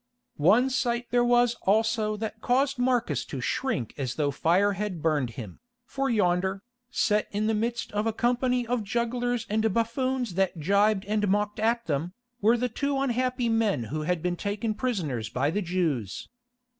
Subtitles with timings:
[0.41, 5.29] One sight there was also that caused Marcus to shrink as though fire had burned
[5.37, 10.59] him, for yonder, set in the midst of a company of jugglers and buffoons that
[10.59, 15.29] gibed and mocked at them, were the two unhappy men who had been taken prisoners
[15.29, 16.27] by the Jews.